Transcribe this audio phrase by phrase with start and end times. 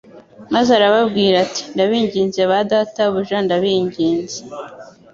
[0.53, 4.37] maze arababwira ati: «ndabinginze ba databuja ndabiginze,